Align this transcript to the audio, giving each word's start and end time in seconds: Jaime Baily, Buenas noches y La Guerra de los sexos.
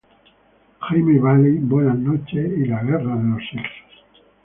Jaime 0.79 1.19
Baily, 1.19 1.59
Buenas 1.59 1.99
noches 1.99 2.51
y 2.57 2.65
La 2.65 2.81
Guerra 2.83 3.15
de 3.17 3.23
los 3.23 3.43
sexos. 3.53 4.03